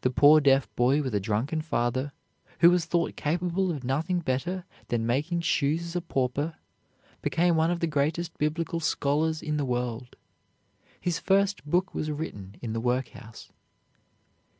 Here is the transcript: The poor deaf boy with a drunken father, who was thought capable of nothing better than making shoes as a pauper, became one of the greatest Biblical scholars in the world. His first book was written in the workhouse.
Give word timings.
The 0.00 0.10
poor 0.10 0.40
deaf 0.40 0.68
boy 0.74 1.02
with 1.02 1.14
a 1.14 1.20
drunken 1.20 1.60
father, 1.62 2.12
who 2.58 2.68
was 2.72 2.84
thought 2.84 3.14
capable 3.14 3.70
of 3.70 3.84
nothing 3.84 4.18
better 4.18 4.64
than 4.88 5.06
making 5.06 5.42
shoes 5.42 5.82
as 5.84 5.94
a 5.94 6.00
pauper, 6.00 6.56
became 7.22 7.54
one 7.54 7.70
of 7.70 7.78
the 7.78 7.86
greatest 7.86 8.36
Biblical 8.38 8.80
scholars 8.80 9.40
in 9.40 9.56
the 9.56 9.64
world. 9.64 10.16
His 11.00 11.20
first 11.20 11.64
book 11.64 11.94
was 11.94 12.10
written 12.10 12.56
in 12.60 12.72
the 12.72 12.80
workhouse. 12.80 13.52